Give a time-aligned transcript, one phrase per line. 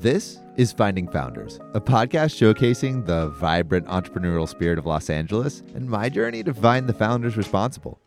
[0.00, 5.90] This is Finding Founders, a podcast showcasing the vibrant entrepreneurial spirit of Los Angeles and
[5.90, 8.00] my journey to find the founders responsible.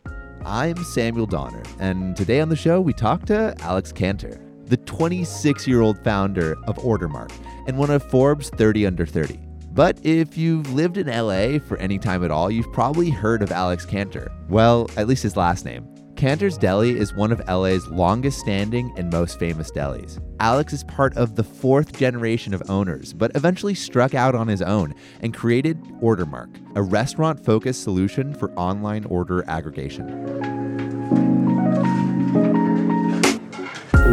[0.45, 5.67] I'm Samuel Donner, and today on the show we talk to Alex Canter, the 26
[5.67, 7.33] year old founder of Ordermark
[7.67, 9.37] and one of Forbes 30 Under 30.
[9.73, 13.51] But if you've lived in LA for any time at all, you've probably heard of
[13.51, 14.31] Alex Canter.
[14.47, 15.90] Well, at least his last name.
[16.21, 20.23] Canter's Deli is one of LA's longest standing and most famous delis.
[20.39, 24.61] Alex is part of the fourth generation of owners, but eventually struck out on his
[24.61, 30.60] own and created Ordermark, a restaurant focused solution for online order aggregation.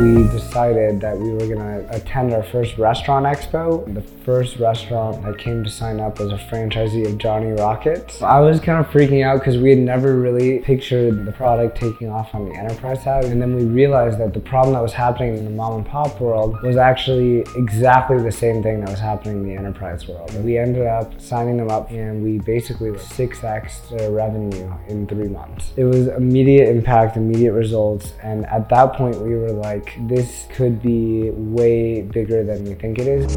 [0.02, 3.92] We decided that we were to attend our first restaurant expo.
[3.92, 8.22] The first restaurant that came to sign up was a franchisee of Johnny Rockets.
[8.22, 12.08] I was kind of freaking out because we had never really pictured the product taking
[12.10, 13.24] off on the enterprise side.
[13.24, 16.20] And then we realized that the problem that was happening in the mom and pop
[16.20, 20.32] world was actually exactly the same thing that was happening in the enterprise world.
[20.44, 25.72] We ended up signing them up and we basically 6x their revenue in three months.
[25.76, 28.12] It was immediate impact, immediate results.
[28.22, 32.98] And at that point, we were like, this could be way bigger than we think
[32.98, 33.34] it is.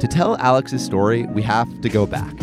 [0.00, 2.34] To tell Alex's story, we have to go back.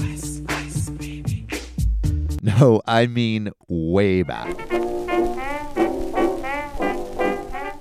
[2.41, 4.53] No, I mean way back.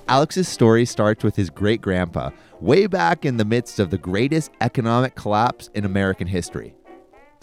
[0.07, 2.29] Alex's story starts with his great grandpa,
[2.61, 6.75] way back in the midst of the greatest economic collapse in American history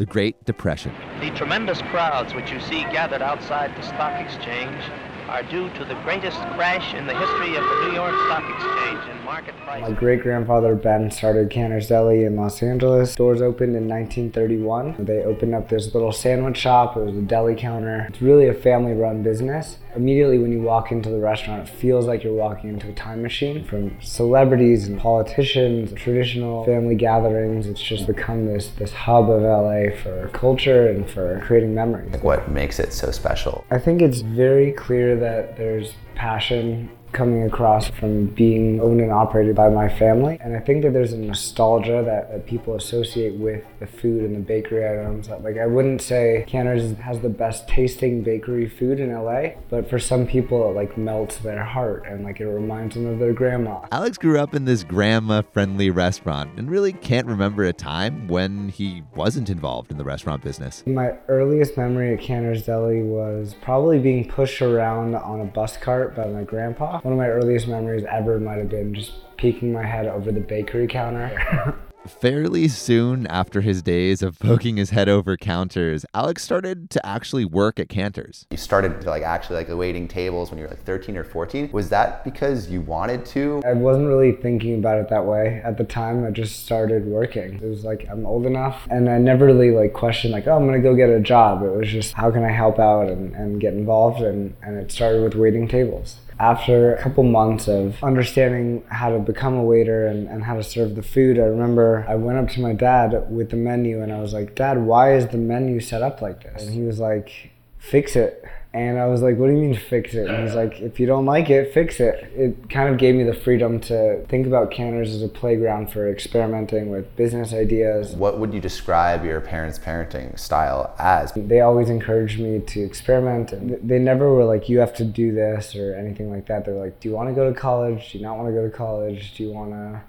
[0.00, 0.94] the Great Depression.
[1.20, 4.82] The tremendous crowds which you see gathered outside the stock exchange
[5.28, 9.10] are due to the greatest crash in the history of the New York Stock Exchange
[9.10, 9.82] in market price.
[9.82, 13.14] My great grandfather Ben started Canter's Deli in Los Angeles.
[13.14, 15.04] Doors opened in 1931.
[15.04, 16.96] They opened up this little sandwich shop.
[16.96, 18.06] It was a deli counter.
[18.08, 19.76] It's really a family run business.
[19.96, 23.22] Immediately when you walk into the restaurant, it feels like you're walking into a time
[23.22, 27.66] machine from celebrities and politicians, traditional family gatherings.
[27.66, 32.12] It's just become this, this hub of LA for culture and for creating memories.
[32.12, 33.64] Like What makes it so special?
[33.70, 39.56] I think it's very clear that there's passion coming across from being owned and operated
[39.56, 40.38] by my family.
[40.40, 44.36] And I think that there's a nostalgia that, that people associate with the food and
[44.36, 45.28] the bakery items.
[45.28, 49.98] Like I wouldn't say Canter's has the best tasting bakery food in LA, but for
[49.98, 53.80] some people it like melts their heart and like it reminds them of their grandma.
[53.92, 58.68] Alex grew up in this grandma friendly restaurant and really can't remember a time when
[58.68, 60.84] he wasn't involved in the restaurant business.
[60.86, 66.14] My earliest memory at Canter's Deli was probably being pushed around on a bus cart
[66.14, 69.84] by my grandpa one of my earliest memories ever might have been just peeking my
[69.84, 71.76] head over the bakery counter.
[72.06, 77.44] Fairly soon after his days of poking his head over counters, Alex started to actually
[77.44, 78.46] work at Canter's.
[78.50, 81.70] You started like actually like waiting tables when you were like 13 or 14.
[81.72, 83.62] Was that because you wanted to?
[83.66, 86.24] I wasn't really thinking about it that way at the time.
[86.24, 87.54] I just started working.
[87.54, 90.64] It was like I'm old enough, and I never really like questioned like, oh, I'm
[90.64, 91.62] gonna go get a job.
[91.62, 94.90] It was just how can I help out and, and get involved, and and it
[94.90, 100.06] started with waiting tables after a couple months of understanding how to become a waiter
[100.06, 103.26] and, and how to serve the food, I remember I went up to my dad
[103.30, 106.42] with the menu and I was like, Dad, why is the menu set up like
[106.42, 106.64] this?
[106.64, 108.44] And he was like, Fix it.
[108.72, 110.28] And I was like, what do you mean fix it?
[110.28, 112.32] And he's like, if you don't like it, fix it.
[112.36, 116.08] It kind of gave me the freedom to think about Canter's as a playground for
[116.08, 118.14] experimenting with business ideas.
[118.14, 121.32] What would you describe your parents' parenting style as?
[121.34, 123.52] They always encouraged me to experiment.
[123.86, 126.64] They never were like, you have to do this or anything like that.
[126.64, 128.12] They're like, do you want to go to college?
[128.12, 129.34] Do you not want to go to college?
[129.36, 130.00] Do you want to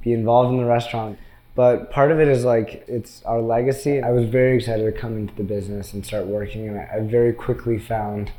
[0.00, 1.18] be involved in the restaurant?
[1.56, 4.02] But part of it is like it's our legacy.
[4.02, 7.32] I was very excited to come into the business and start working, and I very
[7.32, 8.30] quickly found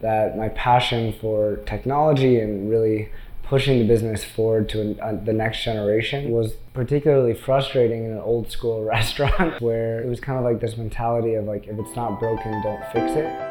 [0.00, 3.10] that my passion for technology and really
[3.42, 8.48] pushing the business forward to uh, the next generation was particularly frustrating in an old
[8.48, 12.20] school restaurant where it was kind of like this mentality of like if it's not
[12.20, 13.49] broken don't fix it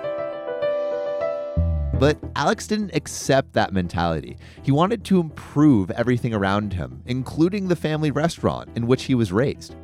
[2.00, 4.38] but Alex didn't accept that mentality.
[4.64, 9.34] He wanted to improve everything around him, including the family restaurant in which he was
[9.34, 9.76] raised.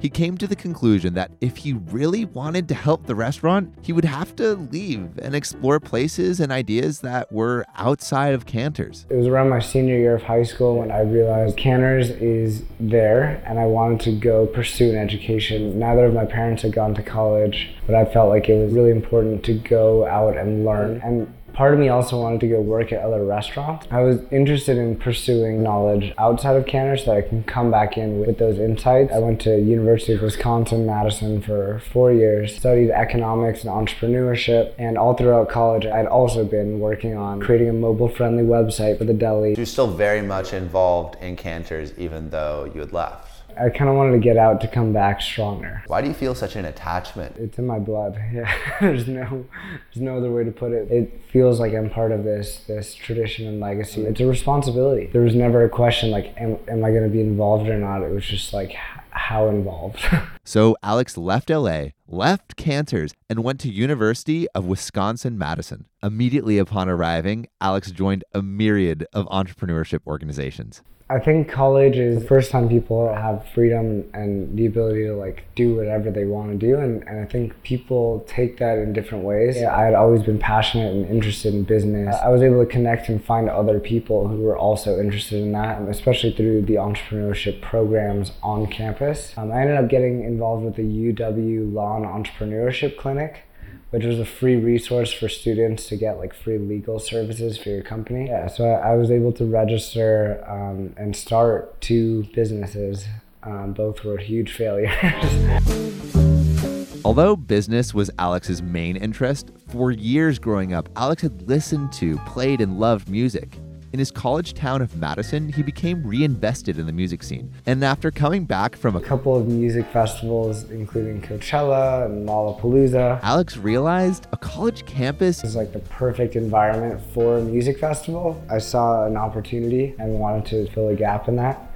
[0.00, 3.92] He came to the conclusion that if he really wanted to help the restaurant, he
[3.92, 9.06] would have to leave and explore places and ideas that were outside of Canter's.
[9.10, 13.42] It was around my senior year of high school when I realized Canter's is there
[13.44, 15.80] and I wanted to go pursue an education.
[15.80, 18.92] Neither of my parents had gone to college, but I felt like it was really
[18.92, 21.00] important to go out and learn.
[21.02, 23.88] And Part of me also wanted to go work at other restaurants.
[23.90, 28.20] I was interested in pursuing knowledge outside of Canter so I can come back in
[28.20, 29.12] with those insights.
[29.12, 34.96] I went to University of Wisconsin Madison for four years, studied economics and entrepreneurship, and
[34.96, 39.56] all throughout college, I'd also been working on creating a mobile-friendly website for the deli.
[39.56, 43.27] You're still very much involved in Canter's, even though you had left.
[43.60, 45.82] I kind of wanted to get out to come back stronger.
[45.86, 47.36] Why do you feel such an attachment?
[47.36, 48.20] It's in my blood.
[48.32, 49.46] Yeah, there's no,
[49.92, 50.90] there's no other way to put it.
[50.92, 54.02] It feels like I'm part of this this tradition and legacy.
[54.02, 55.06] It's a responsibility.
[55.06, 58.02] There was never a question like, am, am I going to be involved or not?
[58.02, 58.76] It was just like,
[59.18, 59.98] how involved.
[60.44, 65.86] so Alex left LA, left Canter's, and went to University of Wisconsin Madison.
[66.02, 70.82] Immediately upon arriving, Alex joined a myriad of entrepreneurship organizations.
[71.10, 75.44] I think college is the first time people have freedom and the ability to like
[75.54, 79.24] do whatever they want to do and, and I think people take that in different
[79.24, 79.56] ways.
[79.56, 82.14] Yeah, I had always been passionate and interested in business.
[82.22, 85.80] I was able to connect and find other people who were also interested in that,
[85.88, 89.32] especially through the entrepreneurship programs on campus.
[89.38, 93.47] Um, I ended up getting involved with the UW Law and Entrepreneurship Clinic
[93.90, 97.82] which was a free resource for students to get like free legal services for your
[97.82, 98.28] company.
[98.28, 103.06] Yeah, so I, I was able to register um, and start two businesses.
[103.42, 104.92] Um, both were huge failures.
[107.04, 112.60] Although business was Alex's main interest, for years growing up, Alex had listened to, played,
[112.60, 113.58] and loved music.
[113.90, 117.50] In his college town of Madison, he became reinvested in the music scene.
[117.64, 123.56] And after coming back from a couple of music festivals, including Coachella and Lollapalooza, Alex
[123.56, 128.42] realized a college campus is like the perfect environment for a music festival.
[128.50, 131.67] I saw an opportunity and wanted to fill a gap in that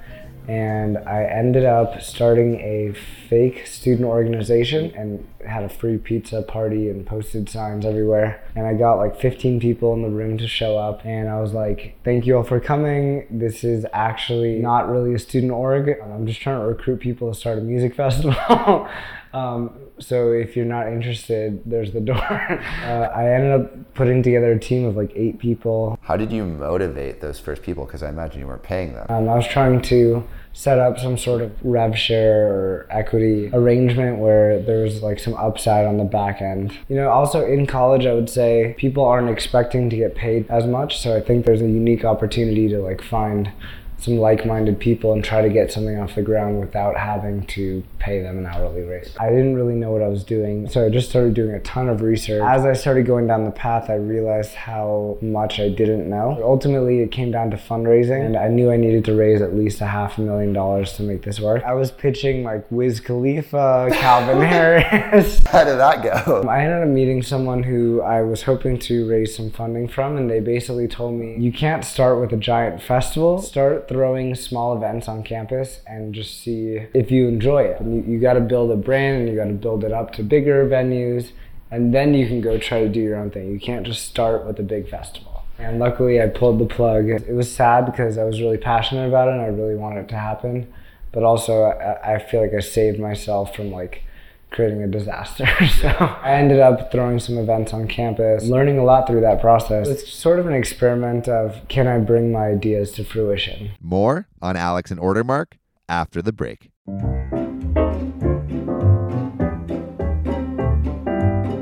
[0.47, 2.93] and I ended up starting a
[3.29, 8.43] fake student organization and had a free pizza party and posted signs everywhere.
[8.55, 11.53] And I got like 15 people in the room to show up, and I was
[11.53, 13.27] like, "Thank you all for coming.
[13.29, 15.95] This is actually not really a student org.
[16.03, 18.87] I'm just trying to recruit people to start a music festival."
[19.33, 22.17] um, so if you're not interested, there's the door.
[22.17, 25.97] uh, I ended up putting together a team of like eight people.
[26.01, 27.85] How did you motivate those first people?
[27.85, 29.05] Because I imagine you weren't paying them.
[29.09, 30.23] Um, I was trying to
[30.55, 35.85] set up some sort of rev share or equity arrangement where there's like some upside
[35.85, 36.77] on the back end.
[36.89, 40.65] You know, also in college, I would say people aren't expecting to get paid as
[40.67, 40.99] much.
[40.99, 43.51] So I think there's a unique opportunity to like find
[43.97, 48.21] some like-minded people and try to get something off the ground without having to pay
[48.21, 49.13] them an hourly rate.
[49.19, 51.89] I didn't really know what I was doing, so I just started doing a ton
[51.89, 52.41] of research.
[52.43, 56.39] As I started going down the path, I realized how much I didn't know.
[56.43, 59.81] Ultimately, it came down to fundraising, and I knew I needed to raise at least
[59.81, 61.63] a half a million dollars to make this work.
[61.63, 65.45] I was pitching like Wiz Khalifa, Calvin Harris.
[65.47, 66.41] How did that go?
[66.47, 70.29] I ended up meeting someone who I was hoping to raise some funding from, and
[70.29, 75.07] they basically told me, you can't start with a giant festival, start throwing small events
[75.07, 77.79] on campus and just see if you enjoy it.
[77.79, 80.11] And you, you got to build a brand and you got to build it up
[80.13, 81.31] to bigger venues,
[81.71, 83.51] and then you can go try to do your own thing.
[83.51, 85.43] You can't just start with a big festival.
[85.57, 87.07] And luckily, I pulled the plug.
[87.09, 90.09] It was sad because I was really passionate about it and I really wanted it
[90.09, 90.71] to happen.
[91.11, 94.03] But also, I, I feel like I saved myself from like
[94.53, 95.45] creating a disaster.
[95.81, 99.87] so I ended up throwing some events on campus, learning a lot through that process.
[99.89, 103.71] It's sort of an experiment of can I bring my ideas to fruition?
[103.81, 105.53] More on Alex and Ordermark
[105.89, 106.69] after the break.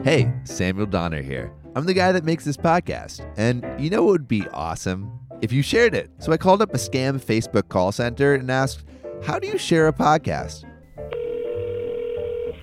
[0.04, 1.54] Hey, Samuel Donner here.
[1.76, 5.20] I'm the guy that makes this podcast, and you know what would be awesome?
[5.42, 6.12] If you shared it.
[6.20, 8.84] So I called up a scam Facebook call center and asked,
[9.24, 10.66] How do you share a podcast?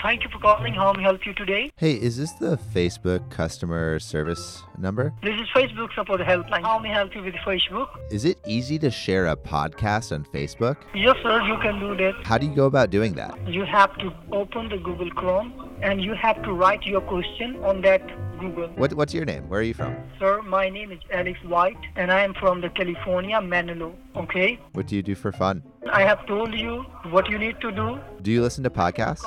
[0.02, 0.74] Thank you for calling.
[0.74, 1.72] How may I help you today?
[1.76, 5.12] Hey, is this the Facebook customer service number?
[5.22, 6.62] This is Facebook support helpline.
[6.62, 7.88] How may I help you with Facebook?
[8.10, 10.76] Is it easy to share a podcast on Facebook?
[10.94, 12.14] Yes, sir, you can do that.
[12.24, 13.36] How do you go about doing that?
[13.48, 15.52] You have to open the Google Chrome
[15.82, 18.02] and you have to write your question on that
[18.38, 18.68] Google.
[18.76, 19.48] What, what's your name?
[19.48, 19.96] Where are you from?
[20.18, 23.94] Sir, my name is Alex White and I am from the California, Manilo.
[24.16, 24.58] Okay?
[24.72, 25.62] What do you do for fun?
[25.92, 27.98] I have told you what you need to do.
[28.22, 29.24] Do you listen to podcasts?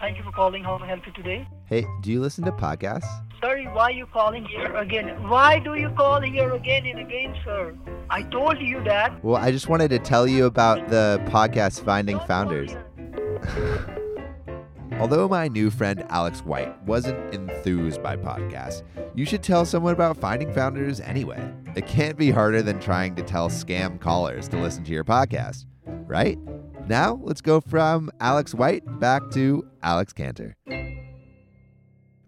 [0.00, 0.62] Thank you for calling.
[0.62, 1.48] How may I help you today?
[1.66, 3.08] Hey, do you listen to podcasts?
[3.40, 5.28] Sorry, why are you calling here again?
[5.28, 7.74] Why do you call here again and again, sir?
[8.10, 9.22] I told you that.
[9.24, 12.74] Well, I just wanted to tell you about the podcast Finding Founders.
[14.98, 18.82] Although my new friend Alex White wasn't enthused by podcasts,
[19.14, 21.52] you should tell someone about Finding Founders anyway.
[21.76, 25.66] It can't be harder than trying to tell scam callers to listen to your podcast
[26.08, 26.38] right?
[26.88, 30.56] Now let's go from Alex White back to Alex Canter.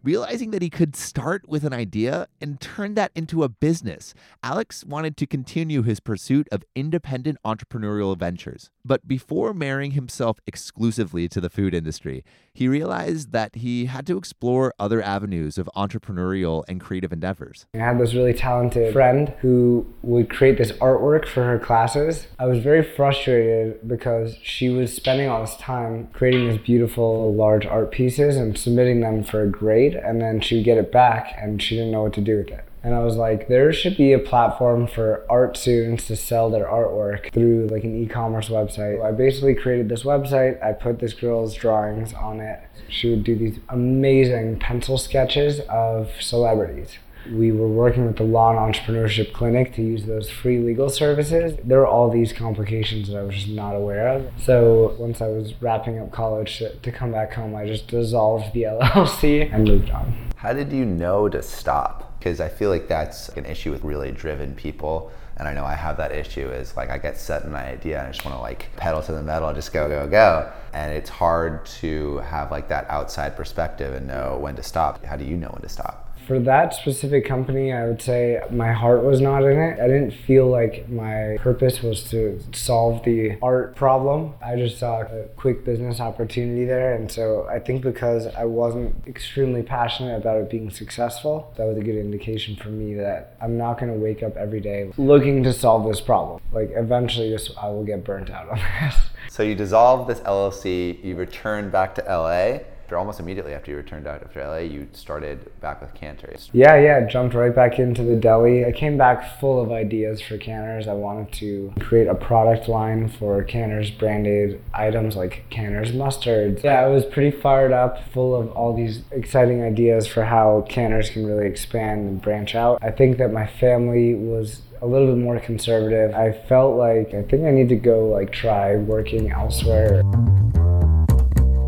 [0.02, 4.83] Realizing that he could start with an idea and turn that into a business, Alex
[4.83, 8.71] wanted to continue his pursuit of independent entrepreneurial ventures.
[8.83, 14.16] But before marrying himself exclusively to the food industry, he realized that he had to
[14.16, 17.66] explore other avenues of entrepreneurial and creative endeavors.
[17.75, 22.26] I had this really talented friend who would create this artwork for her classes.
[22.38, 27.66] I was very frustrated because she was spending all this time creating these beautiful large
[27.66, 31.35] art pieces and submitting them for a grade, and then she would get it back
[31.38, 32.64] and she didn't know what to do with it.
[32.82, 36.64] And I was like, there should be a platform for art students to sell their
[36.64, 39.04] artwork through like an e-commerce website.
[39.04, 40.62] I basically created this website.
[40.64, 42.61] I put this girl's drawings on it.
[42.88, 46.99] She would do these amazing pencil sketches of celebrities.
[47.31, 51.59] We were working with the Law and Entrepreneurship Clinic to use those free legal services.
[51.65, 54.31] There were all these complications that I was just not aware of.
[54.39, 58.53] So once I was wrapping up college to, to come back home, I just dissolved
[58.53, 60.31] the LLC and moved on.
[60.37, 62.11] How did you know to stop?
[62.21, 65.11] because I feel like that's an issue with really driven people.
[65.39, 67.99] And I know I have that issue is like I get set in my idea
[67.99, 70.53] and I just want to like pedal to the metal, just go, go, go.
[70.75, 75.03] And it's hard to have like that outside perspective and know when to stop.
[75.03, 76.10] How do you know when to stop?
[76.27, 79.81] For that specific company, I would say my heart was not in it.
[79.81, 84.35] I didn't feel like my purpose was to solve the art problem.
[84.45, 86.95] I just saw a quick business opportunity there.
[86.95, 91.77] And so I think because I wasn't extremely passionate about it being successful, that was
[91.77, 95.43] a good indication for me that I'm not going to wake up every day looking
[95.43, 96.41] to solve this problem.
[96.53, 98.95] Like eventually, this I will get burnt out on this.
[99.29, 103.76] So you dissolved this LLC, you returned back to LA after almost immediately after you
[103.76, 106.50] returned out of LA, you started back with Canter's.
[106.52, 108.64] Yeah, yeah, jumped right back into the deli.
[108.64, 110.88] I came back full of ideas for Canter's.
[110.88, 116.62] I wanted to create a product line for Canter's branded items like Canter's mustard.
[116.64, 121.11] Yeah, I was pretty fired up, full of all these exciting ideas for how Canter's
[121.11, 122.80] can really expand and branch out.
[122.82, 126.12] I think that my family was a little bit more conservative.
[126.12, 130.02] I felt like I think I need to go like try working elsewhere.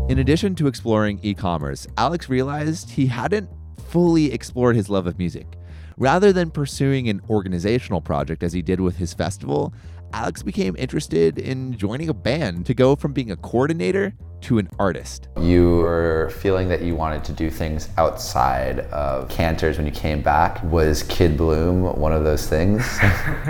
[0.09, 3.49] In addition to exploring e commerce, Alex realized he hadn't
[3.87, 5.47] fully explored his love of music.
[5.95, 9.73] Rather than pursuing an organizational project as he did with his festival,
[10.11, 14.69] Alex became interested in joining a band to go from being a coordinator to an
[14.77, 15.29] artist.
[15.39, 20.21] You were feeling that you wanted to do things outside of Canter's when you came
[20.21, 20.61] back.
[20.65, 22.85] Was Kid Bloom one of those things?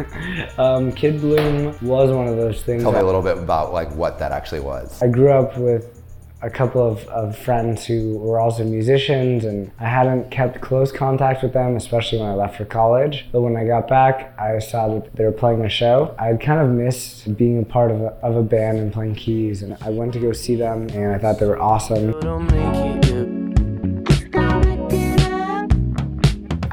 [0.60, 2.84] um, Kid Bloom was one of those things.
[2.84, 5.02] Tell me a little bit about like what that actually was.
[5.02, 6.03] I grew up with
[6.44, 11.42] a couple of, of friends who were also musicians, and I hadn't kept close contact
[11.42, 13.26] with them, especially when I left for college.
[13.32, 16.14] But when I got back, I saw that they were playing a show.
[16.20, 19.64] I'd kind of missed being a part of a, of a band and playing keys,
[19.64, 23.03] and I went to go see them, and I thought they were awesome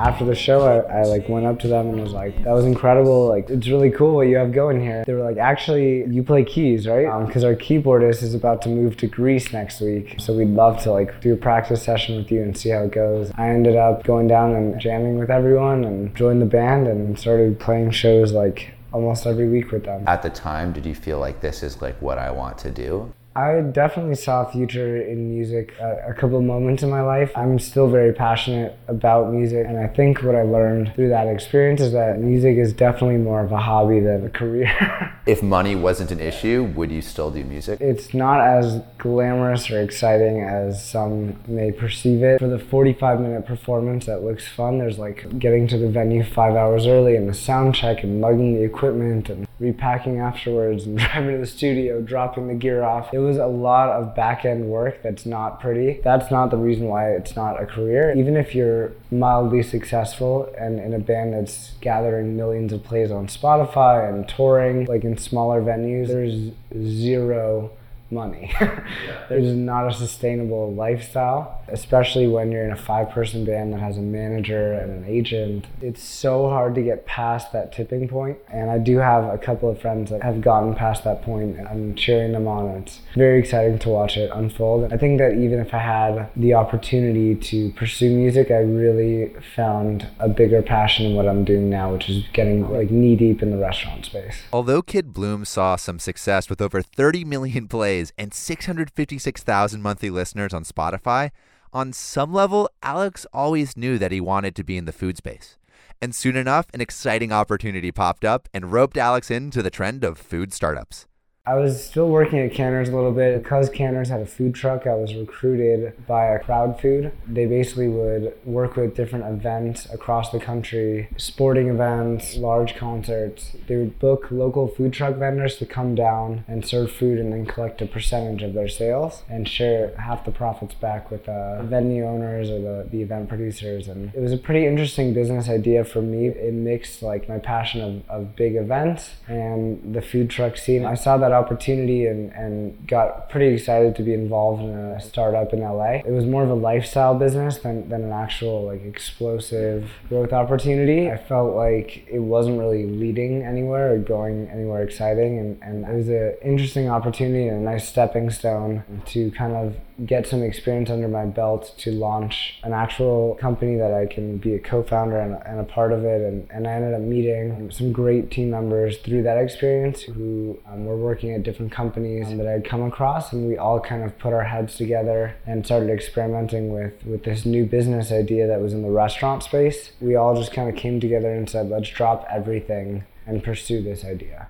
[0.00, 2.64] after the show, I, I, like went up to them and was like, "That was
[2.64, 3.28] incredible!
[3.28, 6.44] Like, it's really cool what you have going here." They were like, "Actually, you play
[6.44, 7.06] keys, right?
[7.26, 10.82] Because um, our keyboardist is about to move to Greece next week, so we'd love
[10.84, 13.76] to like do a practice session with you and see how it goes." I ended
[13.76, 18.32] up going down and jamming with everyone and joined the band and started playing shows
[18.32, 20.04] like almost every week with them.
[20.06, 23.12] At the time, did you feel like this is like what I want to do?
[23.36, 27.30] I definitely saw a future in music at a couple moments in my life.
[27.36, 31.80] I'm still very passionate about music, and I think what I learned through that experience
[31.80, 35.14] is that music is definitely more of a hobby than a career.
[35.26, 37.80] if money wasn't an issue, would you still do music?
[37.80, 42.40] It's not as glamorous or exciting as some may perceive it.
[42.40, 46.56] For the 45 minute performance that looks fun, there's like getting to the venue five
[46.56, 51.32] hours early and the sound check and lugging the equipment and repacking afterwards and driving
[51.32, 53.14] to the studio, dropping the gear off.
[53.14, 56.00] It was a lot of back end work that's not pretty.
[56.02, 58.14] That's not the reason why it's not a career.
[58.16, 63.26] Even if you're mildly successful and in a band that's gathering millions of plays on
[63.26, 66.52] Spotify and touring, like in smaller venues, there's
[66.86, 67.70] zero
[68.10, 68.52] money.
[69.28, 73.96] There's not a sustainable lifestyle, especially when you're in a five person band that has
[73.96, 75.66] a manager and an agent.
[75.80, 78.38] It's so hard to get past that tipping point.
[78.52, 81.68] And I do have a couple of friends that have gotten past that point and
[81.68, 82.68] I'm cheering them on.
[82.76, 84.92] It's very exciting to watch it unfold.
[84.92, 90.06] I think that even if I had the opportunity to pursue music, I really found
[90.18, 93.50] a bigger passion in what I'm doing now, which is getting like knee deep in
[93.50, 94.42] the restaurant space.
[94.52, 100.54] Although Kid Bloom saw some success with over 30 million plays and 656,000 monthly listeners
[100.54, 101.30] on Spotify,
[101.72, 105.56] on some level, Alex always knew that he wanted to be in the food space.
[106.02, 110.18] And soon enough, an exciting opportunity popped up and roped Alex into the trend of
[110.18, 111.06] food startups.
[111.46, 113.42] I was still working at Canter's a little bit.
[113.42, 117.12] Because Canter's had a food truck, I was recruited by a Crowdfood.
[117.26, 123.56] They basically would work with different events across the country, sporting events, large concerts.
[123.66, 127.46] They would book local food truck vendors to come down and serve food and then
[127.46, 131.64] collect a percentage of their sales and share half the profits back with uh, the
[131.64, 133.88] venue owners or the, the event producers.
[133.88, 136.28] And it was a pretty interesting business idea for me.
[136.28, 140.84] It mixed like my passion of, of big events and the food truck scene.
[140.84, 145.00] I saw that that opportunity and, and got pretty excited to be involved in a
[145.00, 146.00] startup in LA.
[146.04, 151.10] It was more of a lifestyle business than, than an actual like explosive growth opportunity.
[151.10, 155.96] I felt like it wasn't really leading anywhere or going anywhere exciting and, and it
[155.96, 160.90] was an interesting opportunity and a nice stepping stone to kind of get some experience
[160.90, 165.34] under my belt to launch an actual company that I can be a co-founder and,
[165.46, 166.20] and a part of it.
[166.22, 170.86] And, and I ended up meeting some great team members through that experience who um,
[170.86, 173.32] were working at different companies that I'd come across.
[173.32, 177.44] And we all kind of put our heads together and started experimenting with, with this
[177.44, 179.92] new business idea that was in the restaurant space.
[180.00, 184.04] We all just kind of came together and said, let's drop everything and pursue this
[184.04, 184.48] idea.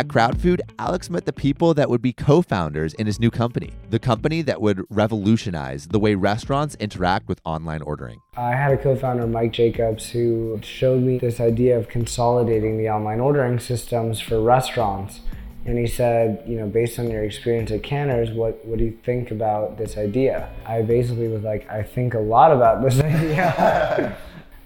[0.00, 3.74] At Crowdfood, Alex met the people that would be co founders in his new company,
[3.90, 8.22] the company that would revolutionize the way restaurants interact with online ordering.
[8.34, 12.88] I had a co founder, Mike Jacobs, who showed me this idea of consolidating the
[12.88, 15.20] online ordering systems for restaurants.
[15.66, 18.96] And he said, you know, based on your experience at Canter's, what, what do you
[19.04, 20.48] think about this idea?
[20.64, 24.16] I basically was like, I think a lot about this idea.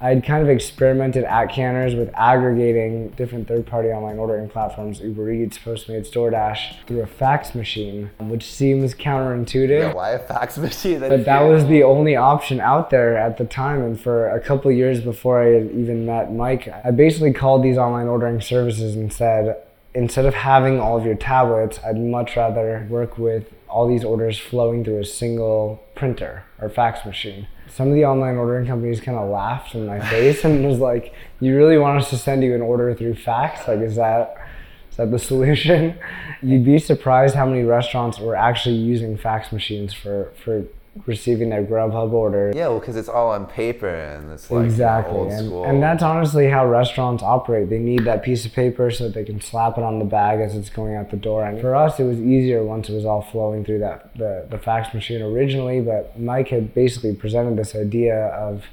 [0.04, 5.56] I'd kind of experimented at Canter's with aggregating different third-party online ordering platforms, Uber Eats,
[5.56, 9.80] Postmates, DoorDash, through a fax machine, which seems counterintuitive.
[9.80, 11.00] Yeah, why a fax machine?
[11.00, 13.80] But that was the only option out there at the time.
[13.80, 17.78] And for a couple years before I had even met Mike, I basically called these
[17.78, 19.56] online ordering services and said,
[19.94, 24.38] instead of having all of your tablets, I'd much rather work with all these orders
[24.38, 29.18] flowing through a single printer or fax machine some of the online ordering companies kind
[29.18, 32.54] of laughed in my face and was like, "You really want us to send you
[32.54, 33.66] an order through fax?
[33.66, 34.36] Like, is that
[34.90, 35.98] is that the solution?"
[36.42, 40.64] You'd be surprised how many restaurants were actually using fax machines for for
[41.06, 42.52] receiving their Grubhub order.
[42.54, 45.64] Yeah, well, because it's all on paper and it's like exactly, old and, school.
[45.64, 47.70] and that's honestly how restaurants operate.
[47.70, 50.40] They need that piece of paper so that they can slap it on the bag
[50.40, 51.44] as it's going out the door.
[51.44, 54.58] And for us, it was easier once it was all flowing through that the the
[54.58, 55.80] fax machine originally.
[55.80, 58.64] But Mike had basically presented this idea of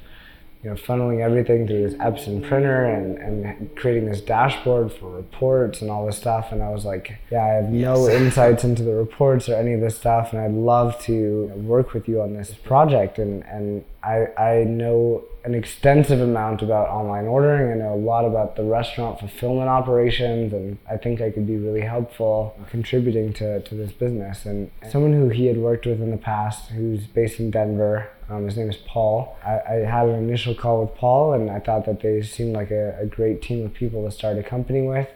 [0.62, 5.82] you know, funneling everything through this Epson printer and, and creating this dashboard for reports
[5.82, 6.52] and all this stuff.
[6.52, 8.14] And I was like, yeah, I have no Yes.
[8.22, 10.32] insights into the reports or any of this stuff.
[10.32, 13.18] And I'd love to work with you on this project.
[13.18, 17.72] And, and I, I know an extensive amount about online ordering.
[17.72, 20.52] I know a lot about the restaurant fulfillment operations.
[20.52, 24.44] And I think I could be really helpful contributing to, to this business.
[24.44, 28.44] And someone who he had worked with in the past, who's based in Denver, um,
[28.44, 29.36] his name is Paul.
[29.44, 32.70] I, I had an initial call with Paul, and I thought that they seemed like
[32.70, 35.08] a, a great team of people to start a company with.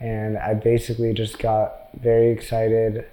[0.00, 3.06] And I basically just got very excited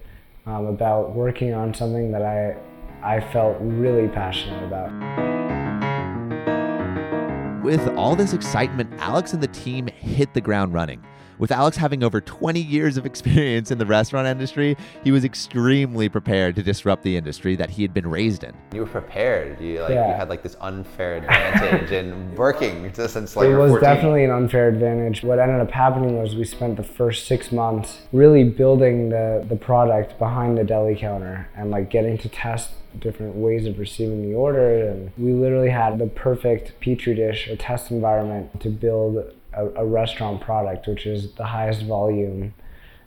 [0.46, 2.56] um, about working on something that I,
[3.04, 4.90] I felt really passionate about.
[7.64, 11.04] With all this excitement, Alex and the team hit the ground running.
[11.38, 16.10] With Alex having over 20 years of experience in the restaurant industry, he was extremely
[16.10, 18.54] prepared to disrupt the industry that he had been raised in.
[18.74, 19.62] you were prepared.
[19.62, 20.10] You like Yeah.
[20.10, 23.72] you had like this unfair advantage in working just since like it you were was
[23.72, 23.82] 14.
[23.90, 25.24] definitely an unfair advantage.
[25.24, 29.56] What ended up happening was we spent the first six months really building the, the
[29.56, 34.36] product behind the deli counter and like getting to test different ways of receiving the
[34.36, 34.90] order.
[34.90, 39.86] And we literally had the perfect petri dish, a test environment to build a, a
[39.86, 42.54] restaurant product, which is the highest volume,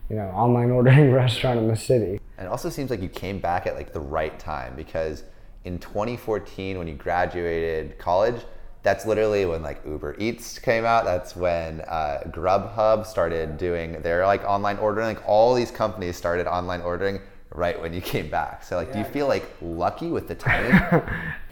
[0.09, 2.21] you know, online ordering restaurant in the city.
[2.39, 5.25] And it also seems like you came back at like the right time because
[5.65, 8.43] in 2014 when you graduated college,
[8.83, 11.05] that's literally when like Uber Eats came out.
[11.05, 15.07] That's when uh, Grubhub started doing their like online ordering.
[15.07, 17.21] Like all these companies started online ordering
[17.55, 18.63] right when you came back.
[18.63, 21.03] So like, do you feel like lucky with the timing?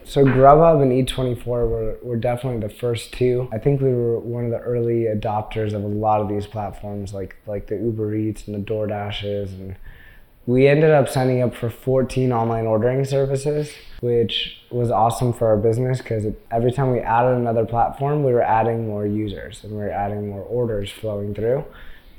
[0.04, 3.48] So Grubhub and Eat24 were, were definitely the first two.
[3.52, 7.12] I think we were one of the early adopters of a lot of these platforms,
[7.12, 9.76] like like the Uber Eats and the DoorDashes, and
[10.46, 15.56] we ended up signing up for 14 online ordering services, which was awesome for our
[15.56, 19.78] business because every time we added another platform, we were adding more users and we
[19.78, 21.64] were adding more orders flowing through.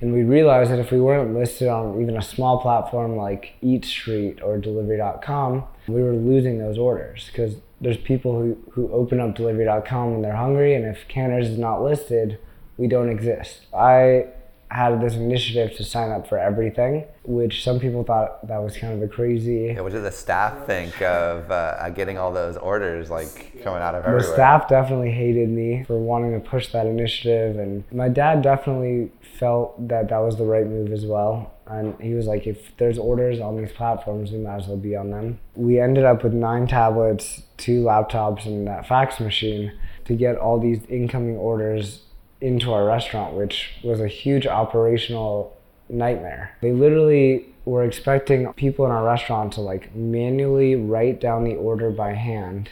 [0.02, 4.44] And we realized that if we weren't listed on even a small platform like EatStreet
[4.44, 10.14] or Delivery.com, we were losing those orders because there's people who, who open up Delivery.com
[10.14, 12.40] when they're hungry, and if Canter's is not listed,
[12.78, 13.62] we don't exist.
[13.76, 14.26] I
[14.72, 18.94] had this initiative to sign up for everything, which some people thought that was kind
[18.94, 19.74] of a crazy.
[19.76, 23.96] Yeah, what did the staff think of uh, getting all those orders like coming out
[23.96, 28.42] of The staff definitely hated me for wanting to push that initiative, and my dad
[28.42, 29.12] definitely
[29.42, 31.52] felt that that was the right move as well.
[31.66, 34.96] And he was like, if there's orders on these platforms, we might as well be
[34.96, 35.40] on them.
[35.56, 39.74] We ended up with nine tablets, two laptops, and that fax machine
[40.06, 42.04] to get all these incoming orders
[42.40, 45.58] into our restaurant, which was a huge operational
[45.90, 46.56] nightmare.
[46.62, 51.90] They literally were expecting people in our restaurant to like manually write down the order
[51.90, 52.70] by hand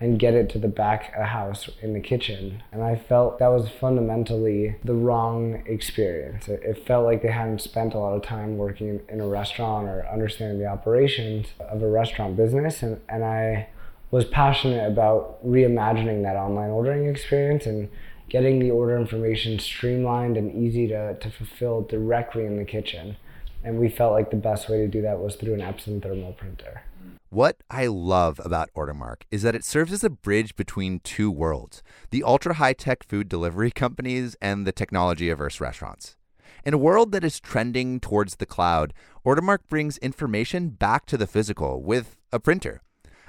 [0.00, 2.62] and get it to the back of the house in the kitchen.
[2.72, 6.48] And I felt that was fundamentally the wrong experience.
[6.48, 9.88] It, it felt like they hadn't spent a lot of time working in a restaurant
[9.88, 12.82] or understanding the operations of a restaurant business.
[12.82, 13.68] And, and I
[14.10, 17.90] was passionate about reimagining that online ordering experience and
[18.30, 23.16] getting the order information streamlined and easy to, to fulfill directly in the kitchen.
[23.62, 26.32] And we felt like the best way to do that was through an Epson thermal
[26.32, 26.84] printer.
[27.32, 31.80] What I love about Ordermark is that it serves as a bridge between two worlds
[32.10, 36.16] the ultra high tech food delivery companies and the technology averse restaurants.
[36.64, 38.92] In a world that is trending towards the cloud,
[39.24, 42.82] Ordermark brings information back to the physical with a printer.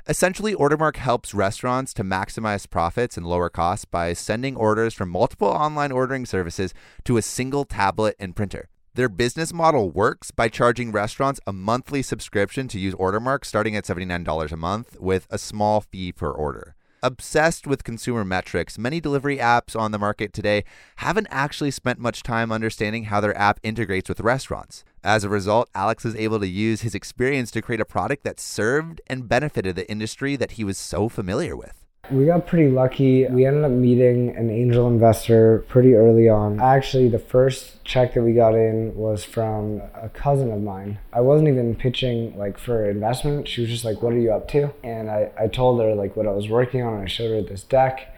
[0.07, 5.47] Essentially, Ordermark helps restaurants to maximize profits and lower costs by sending orders from multiple
[5.47, 8.67] online ordering services to a single tablet and printer.
[8.93, 13.85] Their business model works by charging restaurants a monthly subscription to use Ordermark starting at
[13.85, 16.75] $79 a month with a small fee per order.
[17.01, 20.65] Obsessed with consumer metrics, many delivery apps on the market today
[20.97, 24.83] haven't actually spent much time understanding how their app integrates with restaurants.
[25.05, 28.41] As a result, Alex was able to use his experience to create a product that
[28.41, 31.80] served and benefited the industry that he was so familiar with.
[32.09, 33.25] We got pretty lucky.
[33.27, 36.59] We ended up meeting an angel investor pretty early on.
[36.59, 40.97] Actually, the first check that we got in was from a cousin of mine.
[41.13, 43.47] I wasn't even pitching like for investment.
[43.47, 46.17] She was just like, "What are you up to?" And I, I told her like
[46.17, 46.95] what I was working on.
[46.95, 48.13] And I showed her this deck,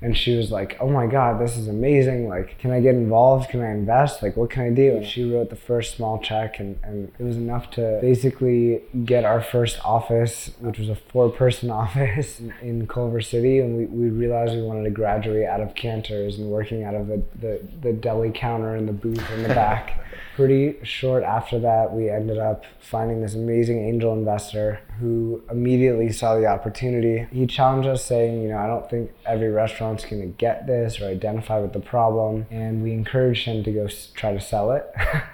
[0.00, 2.28] and she was like, "Oh my god, this is amazing!
[2.28, 3.50] Like, can I get involved?
[3.50, 4.22] Can I invest?
[4.22, 7.22] Like, what can I do?" And she wrote the first small check, and, and it
[7.22, 13.20] was enough to basically get our first office, which was a four-person office in Culver
[13.20, 16.94] City, and we, we realized we wanted to graduate out of Canter's and working out
[16.94, 20.04] of the, the, the deli counter and the booth in the back.
[20.38, 26.36] Pretty short after that, we ended up finding this amazing angel investor who immediately saw
[26.36, 27.26] the opportunity.
[27.32, 31.00] He challenged us, saying, You know, I don't think every restaurant's going to get this
[31.00, 32.46] or identify with the problem.
[32.52, 34.86] And we encouraged him to go try to sell it.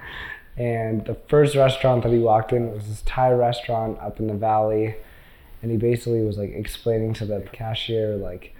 [0.56, 4.32] and the first restaurant that he walked in was this Thai restaurant up in the
[4.32, 4.94] valley.
[5.60, 8.54] And he basically was like explaining to the cashier, like,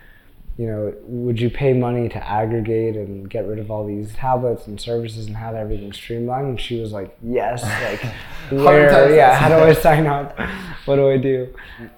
[0.57, 4.69] you know, would you pay money to aggregate and get rid of all these tablets
[4.69, 6.47] and services and have everything streamlined?
[6.47, 8.13] And she was like, yes, like,
[8.65, 10.39] where, yeah, how do I sign up?
[10.85, 11.49] What do I do?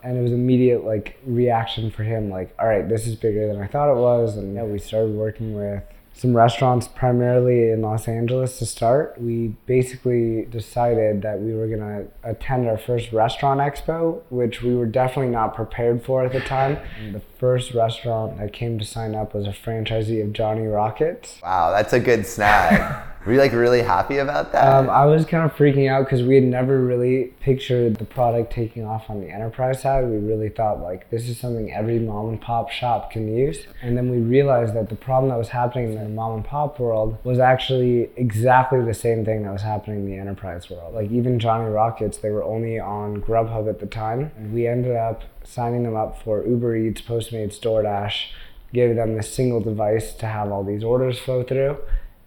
[0.05, 3.61] And it was immediate like reaction for him, like, all right, this is bigger than
[3.61, 4.37] I thought it was.
[4.37, 5.83] And yeah, we started working with
[6.16, 9.20] some restaurants primarily in Los Angeles to start.
[9.20, 14.74] We basically decided that we were going to attend our first restaurant expo, which we
[14.74, 16.79] were definitely not prepared for at the time.
[17.12, 21.38] The first restaurant that came to sign up was a franchisee of Johnny Rockets.
[21.42, 23.02] Wow, that's a good snag.
[23.27, 24.73] Were you like really happy about that?
[24.73, 28.53] Um, I was kind of freaking out because we had never really pictured the product
[28.53, 30.05] taking off on the enterprise side.
[30.05, 33.67] We really thought like this is something every mom and pop shop can use.
[33.83, 36.79] And then we realized that the problem that was happening in the mom and pop
[36.79, 40.95] world was actually exactly the same thing that was happening in the enterprise world.
[40.95, 44.31] Like even Johnny Rockets, they were only on Grubhub at the time.
[44.37, 48.27] And we ended up signing them up for Uber Eats, Postmates, DoorDash,
[48.73, 51.79] gave them this single device to have all these orders flow through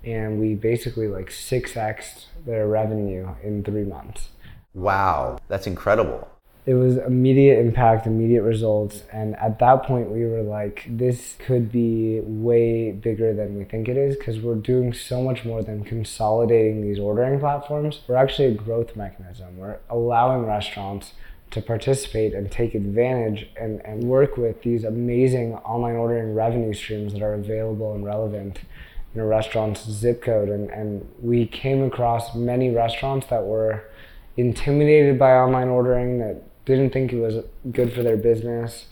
[0.04, 4.30] and we basically like 6x their revenue in three months.
[4.74, 6.28] wow, that's incredible.
[6.66, 11.72] It was immediate impact, immediate results, and at that point we were like, this could
[11.72, 15.84] be way bigger than we think it is because we're doing so much more than
[15.84, 18.02] consolidating these ordering platforms.
[18.08, 19.58] We're actually a growth mechanism.
[19.58, 21.14] We're allowing restaurants
[21.52, 27.14] to participate and take advantage and, and work with these amazing online ordering revenue streams
[27.14, 28.60] that are available and relevant
[29.14, 30.50] in know restaurant's zip code.
[30.50, 33.84] And, and we came across many restaurants that were
[34.38, 38.86] intimidated by online ordering, that didn't think it was good for their business.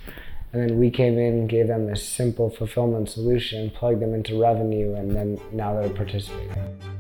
[0.54, 4.40] And then we came in and gave them this simple fulfillment solution, plugged them into
[4.40, 6.97] revenue, and then now they're participating.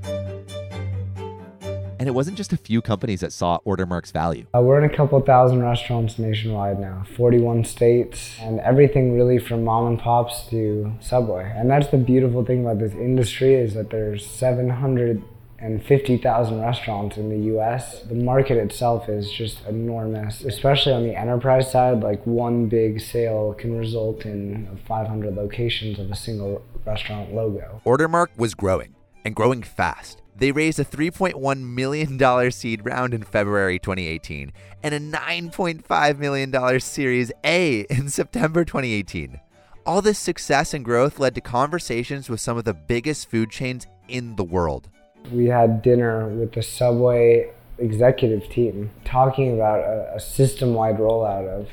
[2.00, 4.46] And it wasn't just a few companies that saw Ordermark's value.
[4.56, 9.64] Uh, we're in a couple thousand restaurants nationwide now, 41 states, and everything really from
[9.64, 11.52] mom and pops to Subway.
[11.56, 17.40] And that's the beautiful thing about this industry is that there's 750,000 restaurants in the
[17.58, 18.04] US.
[18.04, 22.02] The market itself is just enormous, especially on the enterprise side.
[22.02, 27.82] Like one big sale can result in 500 locations of a single restaurant logo.
[27.86, 28.94] Ordermark was growing
[29.26, 30.22] and growing fast.
[30.36, 34.54] They raised a $3.1 million seed round in February 2018
[34.84, 39.40] and a $9.5 million Series A in September 2018.
[39.86, 43.88] All this success and growth led to conversations with some of the biggest food chains
[44.08, 44.90] in the world.
[45.32, 51.48] We had dinner with the Subway executive team talking about a, a system wide rollout
[51.48, 51.68] of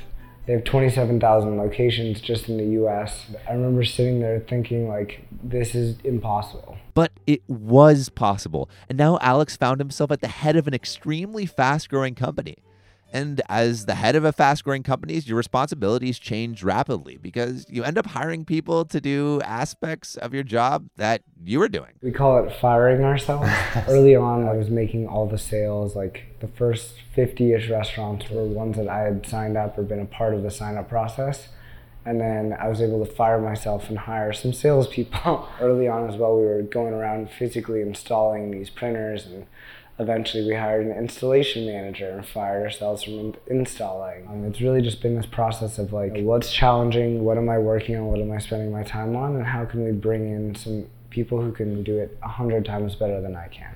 [0.45, 3.25] they have 27,000 locations just in the US.
[3.47, 6.74] I remember sitting there thinking, like, this is impossible.
[6.95, 8.67] But it was possible.
[8.89, 12.57] And now Alex found himself at the head of an extremely fast growing company.
[13.15, 17.83] And as the head of a fast growing company, your responsibilities change rapidly because you
[17.83, 21.91] end up hiring people to do aspects of your job that you were doing.
[22.01, 23.49] We call it firing ourselves.
[23.87, 25.95] Early on, I was making all the sales.
[25.95, 30.01] Like the first 50 ish restaurants were ones that I had signed up or been
[30.01, 31.47] a part of the sign up process.
[32.05, 36.17] And then I was able to fire myself and hire some salespeople early on as
[36.17, 36.37] well.
[36.37, 39.47] We were going around physically installing these printers and
[39.97, 44.27] eventually we hired an installation manager and fired ourselves from installing.
[44.27, 47.95] Um, it's really just been this process of like, what's challenging, what am I working
[47.95, 50.87] on, what am I spending my time on, and how can we bring in some
[51.15, 53.73] people who can do it a hundred times better than I can.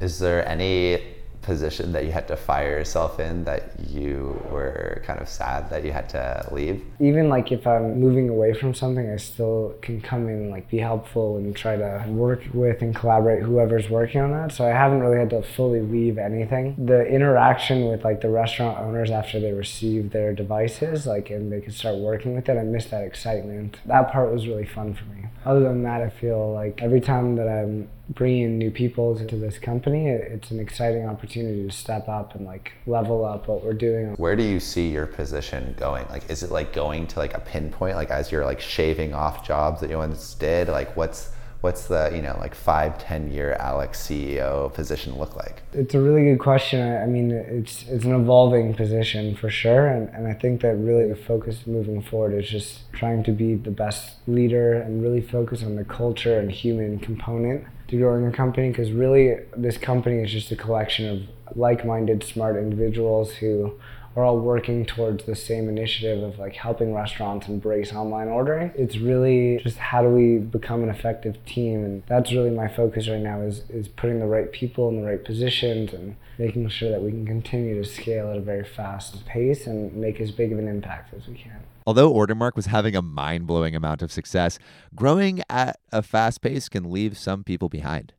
[0.00, 1.02] Is there any
[1.48, 5.82] position that you had to fire yourself in that you were kind of sad that
[5.82, 6.84] you had to leave?
[7.00, 10.78] Even like if I'm moving away from something, I still can come in like be
[10.78, 14.52] helpful and try to work with and collaborate whoever's working on that.
[14.52, 16.76] So I haven't really had to fully leave anything.
[16.92, 21.62] The interaction with like the restaurant owners after they receive their devices, like and they
[21.62, 23.78] can start working with it, I miss that excitement.
[23.86, 25.24] That part was really fun for me.
[25.46, 29.58] Other than that, I feel like every time that I'm bringing new people into this
[29.58, 34.14] company, it's an exciting opportunity to step up and like level up what we're doing.
[34.14, 36.06] Where do you see your position going?
[36.08, 39.46] Like, is it like going to like a pinpoint, like as you're like shaving off
[39.46, 40.68] jobs that you once did?
[40.68, 45.60] Like, what's what's the you know like five ten year alex ceo position look like
[45.72, 50.08] it's a really good question i mean it's it's an evolving position for sure and,
[50.10, 53.72] and i think that really the focus moving forward is just trying to be the
[53.72, 58.68] best leader and really focus on the culture and human component to growing a company
[58.68, 63.72] because really this company is just a collection of like-minded smart individuals who
[64.18, 68.72] are all working towards the same initiative of like helping restaurants embrace online ordering.
[68.74, 73.08] It's really just how do we become an effective team and that's really my focus
[73.08, 76.90] right now is is putting the right people in the right positions and making sure
[76.90, 80.52] that we can continue to scale at a very fast pace and make as big
[80.52, 81.60] of an impact as we can.
[81.86, 84.58] Although Ordermark was having a mind blowing amount of success,
[84.94, 88.12] growing at a fast pace can leave some people behind.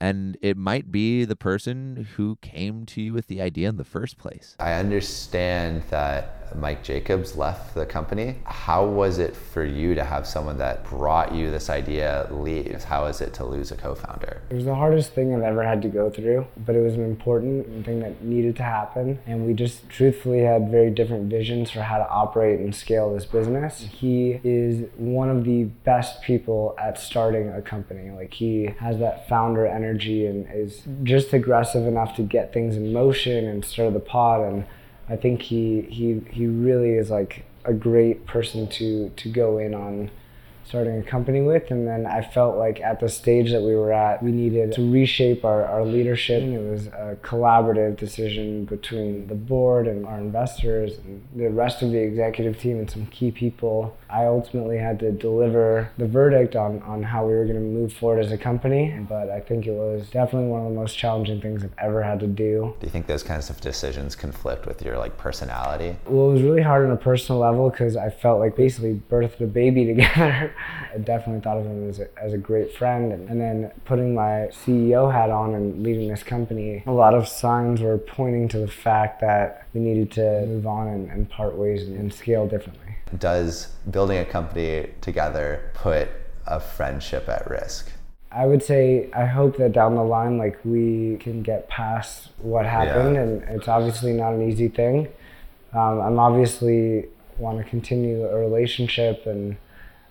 [0.00, 3.84] And it might be the person who came to you with the idea in the
[3.84, 4.56] first place.
[4.58, 8.36] I understand that Mike Jacobs left the company.
[8.44, 12.82] How was it for you to have someone that brought you this idea leave?
[12.82, 14.42] How is it to lose a co founder?
[14.50, 17.04] It was the hardest thing I've ever had to go through, but it was an
[17.04, 19.18] important thing that needed to happen.
[19.26, 23.26] And we just truthfully had very different visions for how to operate and scale this
[23.26, 23.86] business.
[23.92, 28.10] He is one of the best people at starting a company.
[28.10, 29.89] Like, he has that founder energy
[30.26, 34.40] and is just aggressive enough to get things in motion and stir the pot.
[34.42, 34.66] And
[35.08, 39.74] I think he he he really is like a great person to to go in
[39.74, 40.10] on
[40.70, 41.72] starting a company with.
[41.72, 44.88] And then I felt like at the stage that we were at, we needed to
[44.88, 46.44] reshape our, our leadership.
[46.44, 51.82] And it was a collaborative decision between the board and our investors and the rest
[51.82, 53.96] of the executive team and some key people.
[54.08, 57.92] I ultimately had to deliver the verdict on, on how we were going to move
[57.92, 58.96] forward as a company.
[59.08, 62.20] But I think it was definitely one of the most challenging things I've ever had
[62.20, 62.76] to do.
[62.78, 65.96] Do you think those kinds of decisions conflict with your like personality?
[66.06, 69.40] Well, it was really hard on a personal level because I felt like basically birthed
[69.40, 70.54] a baby together.
[70.94, 73.12] I definitely thought of him as a, as a great friend.
[73.12, 77.28] And, and then putting my CEO hat on and leading this company, a lot of
[77.28, 81.56] signs were pointing to the fact that we needed to move on and, and part
[81.56, 82.96] ways and, and scale differently.
[83.18, 86.08] Does building a company together put
[86.46, 87.90] a friendship at risk?
[88.32, 92.64] I would say I hope that down the line, like we can get past what
[92.64, 93.22] happened, yeah.
[93.22, 95.08] and it's obviously not an easy thing.
[95.72, 97.06] Um, I'm obviously
[97.38, 99.56] want to continue a relationship and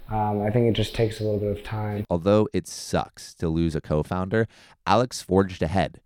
[0.10, 2.06] um, I think it just takes a little bit of time.
[2.10, 4.48] Although it sucks to lose a co founder,
[4.88, 6.02] Alex forged ahead.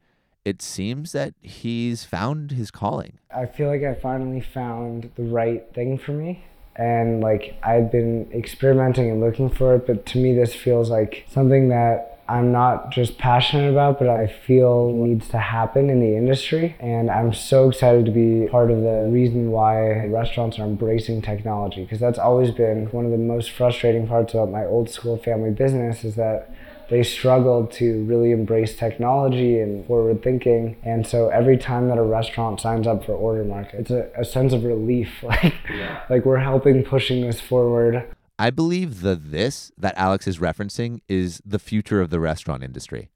[0.45, 3.17] it seems that he's found his calling.
[3.33, 6.43] I feel like I finally found the right thing for me.
[6.75, 11.25] And like I've been experimenting and looking for it, but to me, this feels like
[11.29, 16.17] something that I'm not just passionate about, but I feel needs to happen in the
[16.17, 16.75] industry.
[16.79, 21.83] And I'm so excited to be part of the reason why restaurants are embracing technology,
[21.83, 25.51] because that's always been one of the most frustrating parts about my old school family
[25.51, 26.49] business is that
[26.89, 30.77] they struggled to really embrace technology and forward thinking.
[30.83, 34.25] And so every time that a restaurant signs up for Order Ordermark, it's a, a
[34.25, 35.23] sense of relief.
[35.23, 36.01] Like, yeah.
[36.09, 38.07] like we're helping pushing this forward.
[38.39, 43.09] I believe the this that Alex is referencing is the future of the restaurant industry.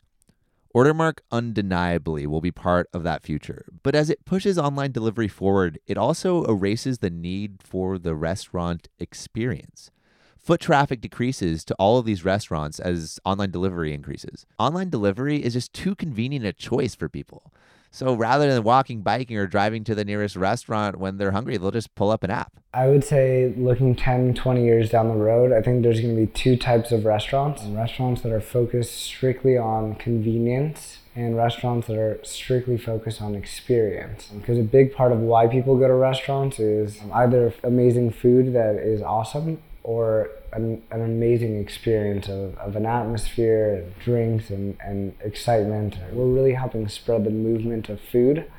[0.75, 5.79] Ordermark undeniably will be part of that future, but as it pushes online delivery forward,
[5.87, 9.89] it also erases the need for the restaurant experience.
[10.37, 14.45] Foot traffic decreases to all of these restaurants as online delivery increases.
[14.59, 17.51] Online delivery is just too convenient a choice for people.
[17.91, 21.71] So rather than walking, biking, or driving to the nearest restaurant when they're hungry, they'll
[21.71, 22.51] just pull up an app.
[22.73, 26.21] I would say looking 10, 20 years down the road, I think there's going to
[26.21, 27.63] be two types of restaurants.
[27.63, 34.27] Restaurants that are focused strictly on convenience and restaurants that are strictly focused on experience.
[34.27, 38.75] Because a big part of why people go to restaurants is either amazing food that
[38.75, 45.95] is awesome or an, an amazing experience of, of an atmosphere, drinks, and, and excitement.
[46.11, 48.51] We're really helping spread the movement of food.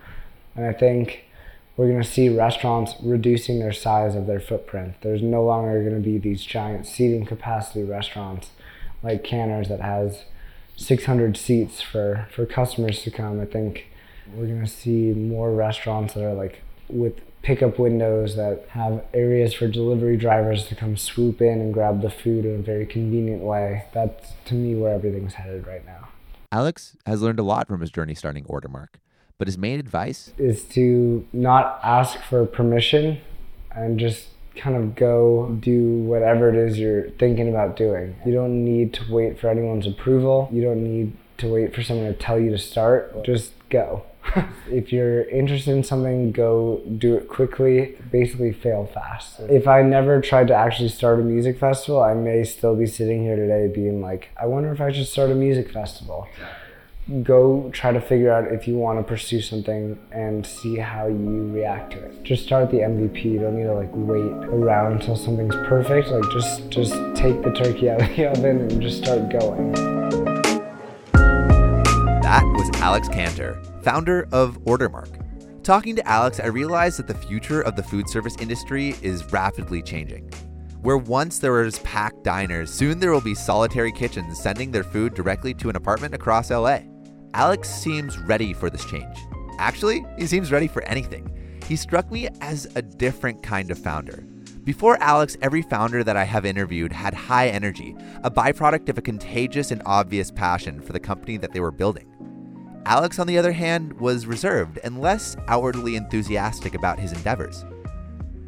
[0.57, 1.27] And I think
[1.77, 4.95] we're going to see restaurants reducing their size of their footprint.
[5.03, 8.49] There's no longer going to be these giant seating capacity restaurants
[9.03, 10.25] like Canter's that has
[10.77, 13.39] 600 seats for, for customers to come.
[13.39, 13.89] I think
[14.35, 19.55] we're going to see more restaurants that are like with pickup windows that have areas
[19.55, 23.43] for delivery drivers to come swoop in and grab the food in a very convenient
[23.43, 23.85] way.
[23.95, 26.09] That's to me where everything's headed right now.
[26.51, 28.97] Alex has learned a lot from his journey starting Ordermark,
[29.37, 33.21] but his main advice is to not ask for permission
[33.71, 38.17] and just kind of go do whatever it is you're thinking about doing.
[38.27, 40.49] You don't need to wait for anyone's approval.
[40.53, 43.25] You don't need to wait for someone to tell you to start.
[43.25, 44.05] Just go.
[44.71, 47.97] If you're interested in something, go do it quickly.
[48.11, 49.41] Basically, fail fast.
[49.41, 53.23] If I never tried to actually start a music festival, I may still be sitting
[53.23, 56.29] here today being like, I wonder if I should start a music festival.
[57.23, 61.51] Go try to figure out if you want to pursue something and see how you
[61.55, 62.23] react to it.
[62.23, 63.25] Just start the MVP.
[63.25, 66.09] You don't need to like wait around until something's perfect.
[66.09, 69.73] Like just just take the turkey out of the oven and just start going.
[72.21, 75.65] That was Alex Canter founder of Ordermark.
[75.65, 79.81] Talking to Alex, I realized that the future of the food service industry is rapidly
[79.81, 80.29] changing.
[80.83, 85.15] Where once there was packed diners, soon there will be solitary kitchens sending their food
[85.15, 86.81] directly to an apartment across LA.
[87.33, 89.17] Alex seems ready for this change.
[89.59, 91.27] Actually, he seems ready for anything.
[91.67, 94.23] He struck me as a different kind of founder.
[94.65, 99.03] Before Alex, every founder that I have interviewed had high energy, a byproduct of a
[99.03, 102.05] contagious and obvious passion for the company that they were building.
[102.89, 107.67] Alex, on the other hand, was reserved and less outwardly enthusiastic about his endeavors.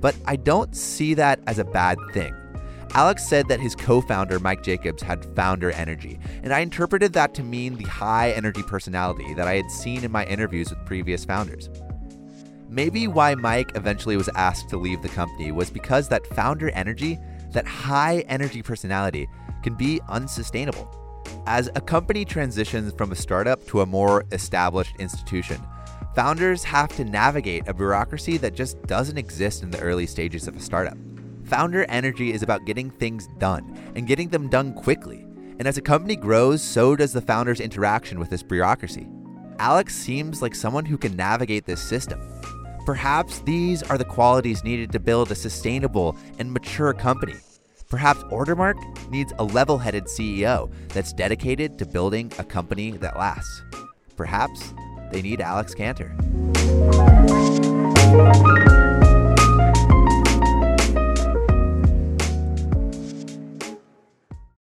[0.01, 2.35] But I don't see that as a bad thing.
[2.95, 7.35] Alex said that his co founder, Mike Jacobs, had founder energy, and I interpreted that
[7.35, 11.23] to mean the high energy personality that I had seen in my interviews with previous
[11.23, 11.69] founders.
[12.71, 17.19] Maybe why Mike eventually was asked to leave the company was because that founder energy,
[17.53, 19.29] that high energy personality,
[19.63, 21.00] can be unsustainable.
[21.47, 25.61] As a company transitions from a startup to a more established institution,
[26.15, 30.57] founders have to navigate a bureaucracy that just doesn't exist in the early stages of
[30.57, 30.97] a startup.
[31.45, 35.27] Founder energy is about getting things done and getting them done quickly.
[35.59, 39.09] And as a company grows, so does the founder's interaction with this bureaucracy.
[39.59, 42.21] Alex seems like someone who can navigate this system.
[42.87, 47.35] Perhaps these are the qualities needed to build a sustainable and mature company
[47.91, 53.65] Perhaps Ordermark needs a level headed CEO that's dedicated to building a company that lasts.
[54.17, 54.73] Perhaps
[55.11, 56.17] they need Alex Canter.